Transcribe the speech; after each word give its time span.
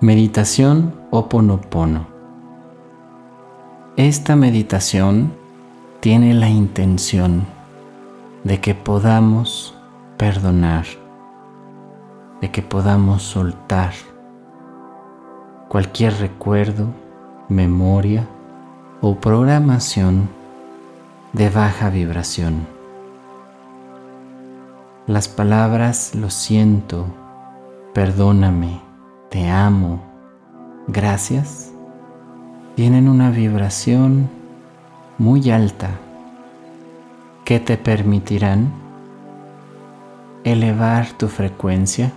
Meditación 0.00 0.94
Oponopono. 1.10 2.06
Esta 3.96 4.36
meditación 4.36 5.32
tiene 5.98 6.34
la 6.34 6.48
intención 6.48 7.44
de 8.44 8.60
que 8.60 8.76
podamos 8.76 9.74
perdonar, 10.16 10.86
de 12.40 12.52
que 12.52 12.62
podamos 12.62 13.24
soltar 13.24 13.92
cualquier 15.68 16.16
recuerdo, 16.20 16.86
memoria 17.48 18.24
o 19.00 19.16
programación 19.16 20.28
de 21.32 21.50
baja 21.50 21.90
vibración. 21.90 22.68
Las 25.08 25.26
palabras 25.26 26.14
lo 26.14 26.30
siento, 26.30 27.04
perdóname, 27.94 28.87
te 29.28 29.48
amo, 29.48 30.00
gracias, 30.86 31.70
tienen 32.76 33.08
una 33.08 33.30
vibración 33.30 34.30
muy 35.18 35.50
alta. 35.50 35.90
Que 37.44 37.60
te 37.60 37.78
permitirán 37.78 38.70
elevar 40.44 41.08
tu 41.12 41.28
frecuencia 41.28 42.12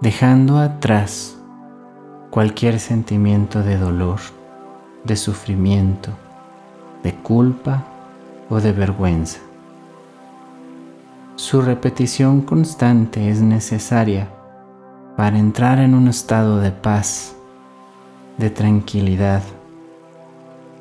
dejando 0.00 0.58
atrás 0.58 1.36
cualquier 2.30 2.78
sentimiento 2.78 3.64
de 3.64 3.76
dolor, 3.76 4.20
de 5.02 5.16
sufrimiento, 5.16 6.10
de 7.02 7.14
culpa 7.14 7.84
o 8.48 8.60
de 8.60 8.70
vergüenza. 8.70 9.40
Su 11.34 11.62
repetición 11.62 12.42
constante 12.42 13.28
es 13.28 13.42
necesaria 13.42 14.28
para 15.16 15.38
entrar 15.38 15.78
en 15.78 15.94
un 15.94 16.08
estado 16.08 16.58
de 16.60 16.70
paz, 16.70 17.34
de 18.36 18.50
tranquilidad 18.50 19.42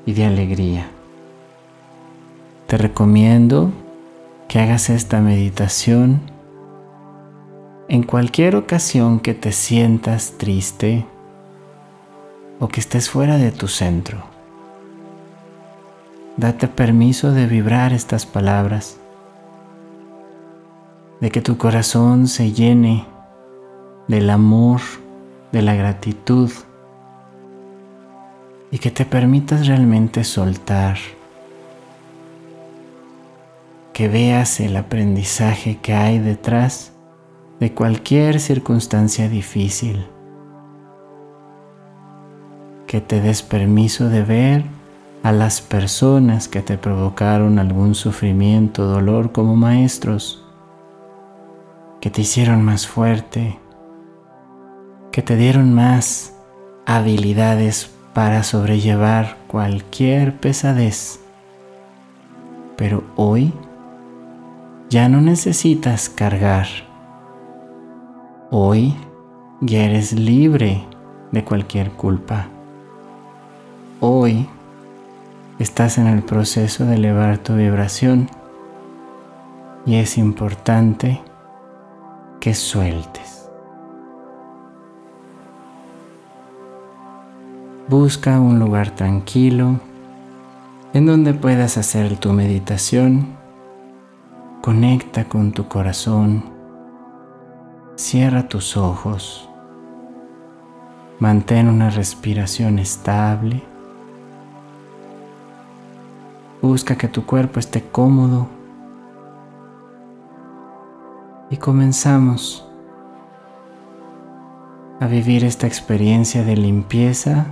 y 0.05 0.13
de 0.13 0.25
alegría. 0.25 0.87
Te 2.67 2.77
recomiendo 2.77 3.71
que 4.49 4.59
hagas 4.59 4.89
esta 4.89 5.21
meditación 5.21 6.19
en 7.87 8.03
cualquier 8.03 8.57
ocasión 8.57 9.19
que 9.19 9.33
te 9.33 9.53
sientas 9.53 10.33
triste 10.37 11.05
o 12.59 12.67
que 12.67 12.81
estés 12.81 13.09
fuera 13.09 13.37
de 13.37 13.51
tu 13.51 13.67
centro. 13.67 14.23
Date 16.35 16.67
permiso 16.67 17.31
de 17.31 17.47
vibrar 17.47 17.93
estas 17.93 18.25
palabras, 18.25 18.97
de 21.21 21.31
que 21.31 21.41
tu 21.41 21.57
corazón 21.57 22.27
se 22.27 22.51
llene 22.51 23.05
del 24.07 24.29
amor, 24.29 24.81
de 25.51 25.61
la 25.61 25.73
gratitud 25.75 26.51
y 28.71 28.77
que 28.77 28.91
te 28.91 29.05
permitas 29.05 29.67
realmente 29.67 30.23
soltar, 30.23 30.97
que 33.93 34.07
veas 34.07 34.59
el 34.59 34.75
aprendizaje 34.75 35.79
que 35.81 35.93
hay 35.93 36.19
detrás 36.19 36.91
de 37.59 37.73
cualquier 37.73 38.39
circunstancia 38.39 39.29
difícil, 39.29 40.05
que 42.85 42.99
te 42.99 43.21
des 43.21 43.41
permiso 43.41 44.09
de 44.09 44.23
ver 44.23 44.65
a 45.23 45.31
las 45.31 45.61
personas 45.61 46.47
que 46.47 46.61
te 46.61 46.77
provocaron 46.77 47.57
algún 47.57 47.95
sufrimiento, 47.95 48.85
dolor 48.85 49.31
como 49.31 49.55
maestros, 49.55 50.43
que 52.01 52.09
te 52.11 52.21
hicieron 52.21 52.61
más 52.61 52.85
fuerte, 52.85 53.57
que 55.15 55.21
te 55.21 55.37
dieron 55.37 55.73
más 55.73 56.33
habilidades 56.85 57.89
para 58.13 58.43
sobrellevar 58.43 59.37
cualquier 59.47 60.35
pesadez. 60.35 61.21
Pero 62.75 63.01
hoy 63.15 63.53
ya 64.89 65.07
no 65.07 65.21
necesitas 65.21 66.09
cargar. 66.09 66.67
Hoy 68.51 68.93
ya 69.61 69.85
eres 69.85 70.11
libre 70.11 70.83
de 71.31 71.45
cualquier 71.45 71.91
culpa. 71.91 72.47
Hoy 74.01 74.49
estás 75.59 75.97
en 75.97 76.07
el 76.07 76.23
proceso 76.23 76.83
de 76.83 76.95
elevar 76.95 77.37
tu 77.37 77.55
vibración 77.55 78.29
y 79.85 79.95
es 79.95 80.17
importante 80.17 81.21
que 82.41 82.53
sueltes. 82.53 83.34
Busca 87.87 88.39
un 88.39 88.57
lugar 88.57 88.95
tranquilo 88.95 89.79
en 90.91 91.05
donde 91.05 91.35
puedas 91.35 91.77
hacer 91.77 92.17
tu 92.17 92.33
meditación. 92.33 93.27
Conecta 94.63 95.25
con 95.25 95.51
tu 95.51 95.67
corazón. 95.67 96.45
Cierra 97.95 98.47
tus 98.49 98.75
ojos. 98.75 99.47
Mantén 101.19 101.69
una 101.69 101.91
respiración 101.91 102.79
estable. 102.79 103.61
Busca 106.63 106.97
que 106.97 107.07
tu 107.07 107.27
cuerpo 107.27 107.59
esté 107.59 107.83
cómodo. 107.83 108.47
Y 111.51 111.57
comenzamos 111.57 112.67
a 114.99 115.05
vivir 115.05 115.43
esta 115.43 115.67
experiencia 115.67 116.43
de 116.43 116.57
limpieza 116.57 117.45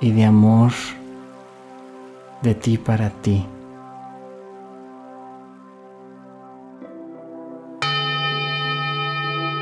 y 0.00 0.12
de 0.12 0.24
amor 0.24 0.72
de 2.42 2.54
ti 2.54 2.78
para 2.78 3.10
ti. 3.10 3.44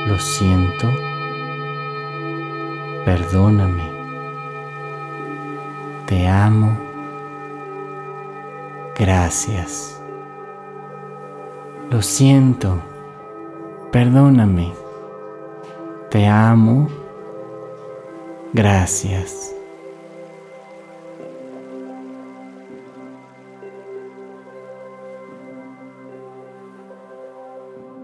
Lo 0.07 0.19
siento, 0.19 0.89
perdóname, 3.05 3.83
te 6.07 6.29
amo, 6.29 6.79
gracias. 8.97 10.01
Lo 11.91 12.03
siento, 12.03 12.79
perdóname, 13.91 14.73
te 16.11 16.27
amo, 16.29 16.89
gracias. 18.53 19.56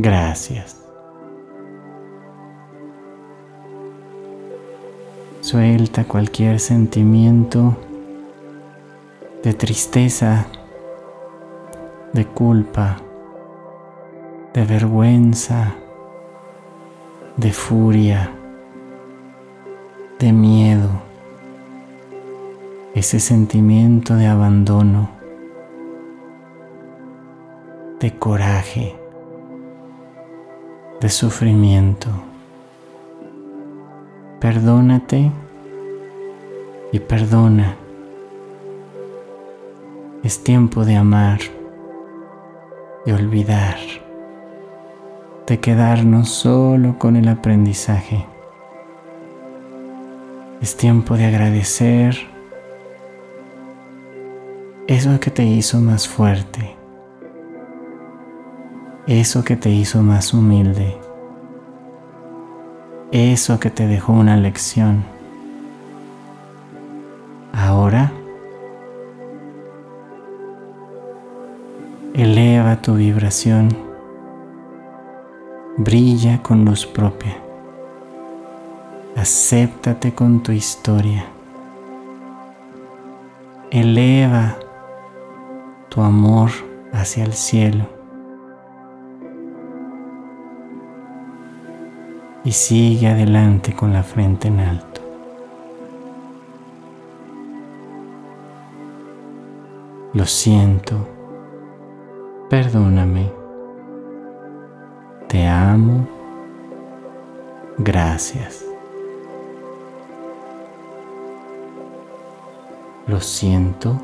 Gracias. 0.00 0.76
Suelta 5.40 6.04
cualquier 6.04 6.60
sentimiento 6.60 7.76
de 9.42 9.54
tristeza, 9.54 10.46
de 12.12 12.24
culpa, 12.26 12.98
de 14.54 14.64
vergüenza, 14.64 15.74
de 17.36 17.52
furia, 17.52 18.30
de 20.20 20.32
miedo, 20.32 20.90
ese 22.94 23.18
sentimiento 23.18 24.14
de 24.14 24.28
abandono, 24.28 25.10
de 27.98 28.16
coraje, 28.16 28.97
de 31.00 31.08
sufrimiento. 31.08 32.08
Perdónate 34.40 35.30
y 36.92 36.98
perdona. 36.98 37.76
Es 40.24 40.42
tiempo 40.42 40.84
de 40.84 40.96
amar 40.96 41.38
y 43.06 43.12
olvidar, 43.12 43.76
de 45.46 45.60
quedarnos 45.60 46.28
solo 46.28 46.98
con 46.98 47.16
el 47.16 47.28
aprendizaje. 47.28 48.26
Es 50.60 50.76
tiempo 50.76 51.16
de 51.16 51.26
agradecer 51.26 52.16
eso 54.88 55.20
que 55.20 55.30
te 55.30 55.44
hizo 55.44 55.80
más 55.80 56.08
fuerte, 56.08 56.77
eso 59.08 59.42
que 59.42 59.56
te 59.56 59.70
hizo 59.70 60.02
más 60.02 60.34
humilde, 60.34 60.98
eso 63.10 63.58
que 63.58 63.70
te 63.70 63.86
dejó 63.86 64.12
una 64.12 64.36
lección. 64.36 65.02
Ahora, 67.54 68.12
eleva 72.12 72.82
tu 72.82 72.96
vibración, 72.96 73.74
brilla 75.78 76.42
con 76.42 76.66
luz 76.66 76.84
propia. 76.84 77.38
Acéptate 79.16 80.14
con 80.14 80.42
tu 80.42 80.52
historia. 80.52 81.24
Eleva 83.70 84.56
tu 85.88 86.02
amor 86.02 86.50
hacia 86.92 87.24
el 87.24 87.32
cielo. 87.32 87.97
Y 92.48 92.52
sigue 92.52 93.08
adelante 93.08 93.74
con 93.74 93.92
la 93.92 94.02
frente 94.02 94.48
en 94.48 94.60
alto. 94.60 95.02
Lo 100.14 100.24
siento. 100.24 101.06
Perdóname. 102.48 103.30
Te 105.28 105.46
amo. 105.46 106.08
Gracias. 107.76 108.64
Lo 113.08 113.20
siento. 113.20 114.00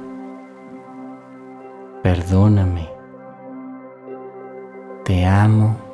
Perdóname. 2.02 2.90
Te 5.02 5.24
amo. 5.24 5.93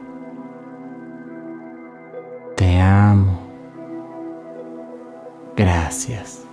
Gracias. 5.91 6.45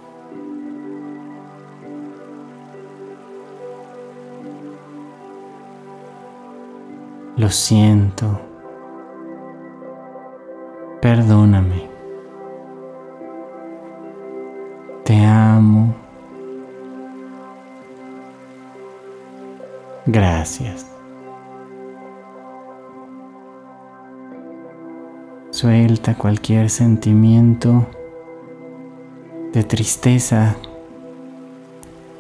Lo 7.37 7.49
siento. 7.49 8.41
Perdóname. 11.01 11.89
Te 15.05 15.25
amo. 15.25 15.95
Gracias. 20.07 20.85
Suelta 25.51 26.17
cualquier 26.17 26.69
sentimiento 26.71 27.87
de 29.53 29.65
tristeza, 29.65 30.57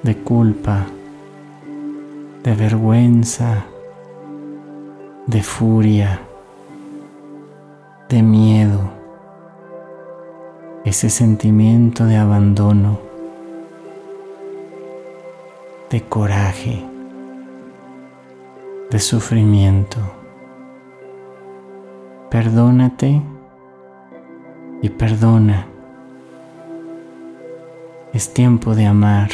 de 0.02 0.16
culpa, 0.16 0.86
de 2.42 2.54
vergüenza, 2.54 3.64
de 5.26 5.42
furia, 5.42 6.20
de 8.08 8.22
miedo, 8.22 8.90
ese 10.84 11.10
sentimiento 11.10 12.04
de 12.06 12.16
abandono, 12.16 12.98
de 15.90 16.02
coraje 16.02 16.88
de 18.90 18.98
sufrimiento. 18.98 19.98
Perdónate 22.30 23.20
y 24.80 24.88
perdona. 24.88 25.66
Es 28.14 28.32
tiempo 28.32 28.74
de 28.74 28.86
amar 28.86 29.28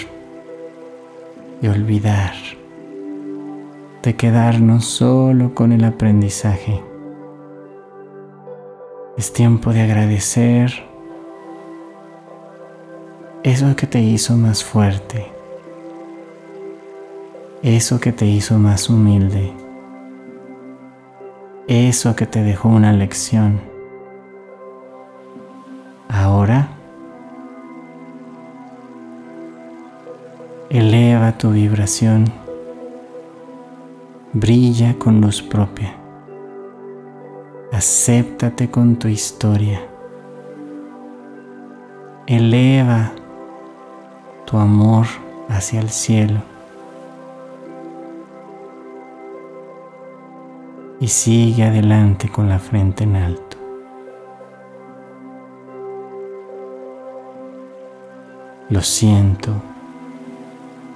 y 1.62 1.68
olvidar, 1.68 2.34
de 4.02 4.16
quedarnos 4.16 4.84
solo 4.84 5.54
con 5.54 5.70
el 5.70 5.84
aprendizaje. 5.84 6.82
Es 9.16 9.32
tiempo 9.32 9.72
de 9.72 9.82
agradecer 9.82 10.72
eso 13.44 13.76
que 13.76 13.86
te 13.86 14.00
hizo 14.00 14.36
más 14.36 14.64
fuerte, 14.64 15.24
eso 17.62 18.00
que 18.00 18.10
te 18.10 18.26
hizo 18.26 18.58
más 18.58 18.90
humilde, 18.90 19.52
eso 21.68 22.16
que 22.16 22.26
te 22.26 22.42
dejó 22.42 22.70
una 22.70 22.92
lección. 22.92 23.73
Tu 31.44 31.50
vibración, 31.50 32.24
brilla 34.32 34.94
con 34.98 35.20
luz 35.20 35.42
propia. 35.42 35.94
Acéptate 37.70 38.70
con 38.70 38.96
tu 38.96 39.08
historia. 39.08 39.78
Eleva 42.26 43.12
tu 44.46 44.56
amor 44.56 45.04
hacia 45.50 45.80
el 45.80 45.90
cielo. 45.90 46.40
Y 50.98 51.08
sigue 51.08 51.64
adelante 51.64 52.30
con 52.30 52.48
la 52.48 52.58
frente 52.58 53.04
en 53.04 53.16
alto. 53.16 53.58
Lo 58.70 58.80
siento. 58.80 59.73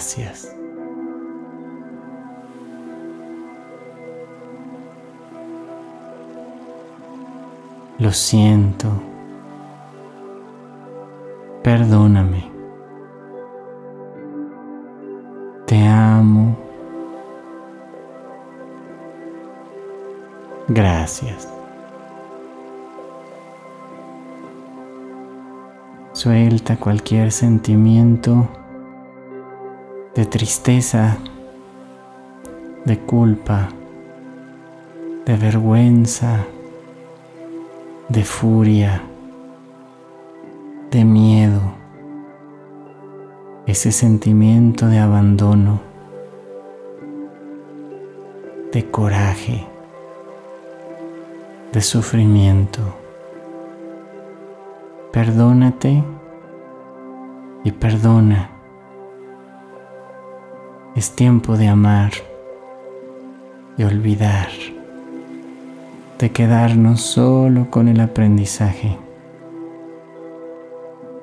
Gracias. 0.00 0.56
Lo 7.98 8.10
siento. 8.10 8.88
Perdóname. 11.62 12.50
Te 15.66 15.86
amo. 15.86 16.56
Gracias. 20.68 21.46
Suelta 26.14 26.78
cualquier 26.78 27.30
sentimiento 27.30 28.48
de 30.14 30.24
tristeza, 30.26 31.18
de 32.84 32.98
culpa, 32.98 33.68
de 35.26 35.36
vergüenza, 35.36 36.44
de 38.08 38.24
furia, 38.24 39.02
de 40.90 41.04
miedo, 41.04 41.62
ese 43.66 43.92
sentimiento 43.92 44.86
de 44.86 44.98
abandono, 44.98 45.80
de 48.72 48.90
coraje 48.90 49.70
de 51.72 51.80
sufrimiento. 51.80 52.80
Perdónate 55.12 56.02
y 57.64 57.70
perdona. 57.72 58.49
Es 60.96 61.14
tiempo 61.16 61.56
de 61.56 61.68
amar 61.68 62.12
y 63.76 63.84
olvidar, 63.84 64.48
de 66.18 66.30
quedarnos 66.30 67.00
solo 67.00 67.70
con 67.70 67.88
el 67.88 68.00
aprendizaje. 68.00 68.98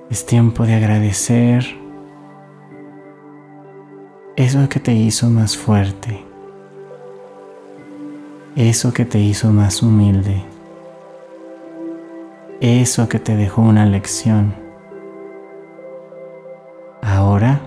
Es 0.09 0.25
tiempo 0.25 0.65
de 0.65 0.75
agradecer 0.75 1.65
eso 4.35 4.69
que 4.69 4.79
te 4.79 4.93
hizo 4.93 5.29
más 5.29 5.57
fuerte 5.57 6.27
eso 8.57 8.91
que 8.91 9.05
te 9.05 9.19
hizo 9.19 9.51
más 9.51 9.83
humilde, 9.83 10.41
eso 12.59 13.07
que 13.07 13.19
te 13.19 13.35
dejó 13.35 13.61
una 13.61 13.85
lección. 13.85 14.55
Ahora, 17.03 17.61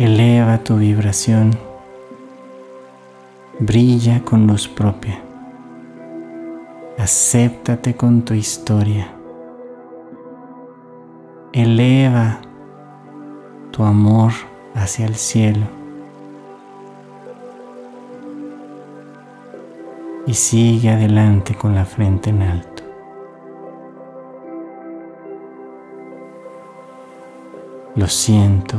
eleva 0.00 0.56
tu 0.56 0.78
vibración, 0.78 1.50
brilla 3.58 4.22
con 4.24 4.46
luz 4.46 4.66
propia, 4.66 5.20
acéptate 6.96 7.94
con 7.94 8.22
tu 8.22 8.32
historia, 8.32 9.12
eleva 11.52 12.40
tu 13.72 13.84
amor 13.84 14.32
hacia 14.74 15.04
el 15.04 15.16
cielo. 15.16 15.66
Y 20.26 20.32
sigue 20.32 20.88
adelante 20.88 21.54
con 21.54 21.74
la 21.74 21.84
frente 21.84 22.30
en 22.30 22.40
alto. 22.40 22.82
Lo 27.96 28.06
siento, 28.06 28.78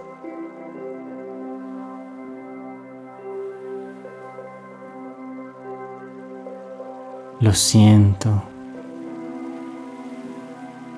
Lo 7.41 7.53
siento. 7.53 8.43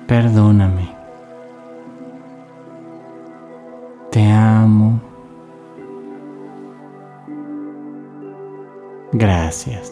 Perdóname. 0.06 0.94
Te 4.10 4.30
amo. 4.30 5.00
Gracias. 9.12 9.90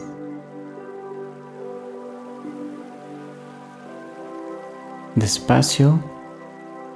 Despacio, 5.15 5.99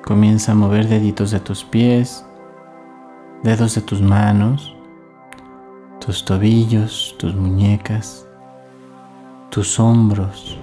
comienza 0.05 0.53
a 0.53 0.55
mover 0.55 0.87
deditos 0.87 1.31
de 1.31 1.41
tus 1.41 1.65
pies, 1.65 2.25
dedos 3.43 3.75
de 3.75 3.81
tus 3.81 4.03
manos, 4.03 4.75
tus 6.05 6.25
tobillos, 6.25 7.15
tus 7.19 7.35
muñecas, 7.35 8.26
tus 9.57 9.81
hombros, 9.81 10.59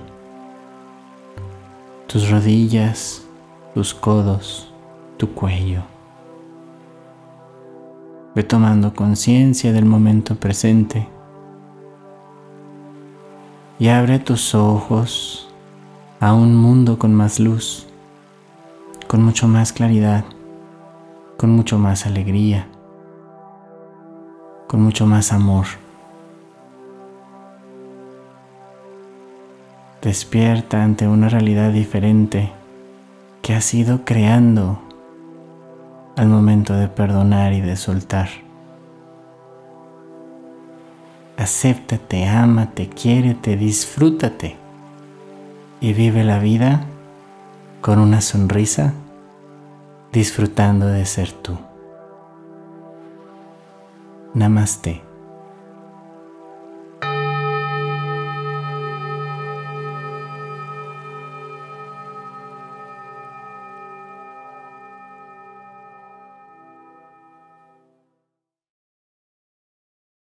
tus 2.05 2.29
rodillas, 2.29 3.25
tus 3.73 3.91
codos, 3.91 4.71
tu 5.17 5.33
cuello. 5.33 5.81
Ve 8.35 8.43
tomando 8.43 8.93
conciencia 8.93 9.73
del 9.73 9.85
momento 9.85 10.35
presente 10.35 11.07
y 13.79 13.87
abre 13.87 14.19
tus 14.19 14.53
ojos 14.53 15.49
a 16.19 16.35
un 16.35 16.55
mundo 16.55 16.99
con 16.99 17.15
más 17.15 17.39
luz, 17.39 17.87
con 19.07 19.23
mucho 19.23 19.47
más 19.47 19.73
claridad, 19.73 20.23
con 21.35 21.49
mucho 21.49 21.79
más 21.79 22.05
alegría, 22.05 22.67
con 24.67 24.83
mucho 24.83 25.07
más 25.07 25.33
amor. 25.33 25.82
Despierta 30.03 30.83
ante 30.83 31.07
una 31.07 31.29
realidad 31.29 31.71
diferente 31.71 32.51
que 33.41 33.53
has 33.53 33.73
ido 33.73 34.03
creando 34.03 34.81
al 36.17 36.27
momento 36.27 36.73
de 36.73 36.89
perdonar 36.89 37.53
y 37.53 37.61
de 37.61 37.77
soltar. 37.77 38.27
Acéptate, 41.37 42.27
ámate, 42.27 42.89
quiérete, 42.89 43.55
disfrútate 43.55 44.57
y 45.79 45.93
vive 45.93 46.25
la 46.25 46.39
vida 46.39 46.83
con 47.79 47.99
una 47.99 48.19
sonrisa, 48.19 48.93
disfrutando 50.11 50.87
de 50.87 51.05
ser 51.05 51.31
tú. 51.31 51.57
Namaste. 54.33 55.12